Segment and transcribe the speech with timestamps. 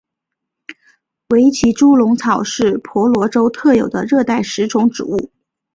[1.29, 5.31] 维奇猪笼草是婆罗洲特有的热带食虫植物。